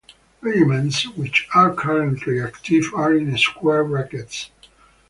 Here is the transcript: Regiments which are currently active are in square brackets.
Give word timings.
Regiments 0.41 1.05
which 1.09 1.47
are 1.53 1.75
currently 1.75 2.41
active 2.41 2.85
are 2.95 3.13
in 3.15 3.37
square 3.37 3.83
brackets. 3.83 4.49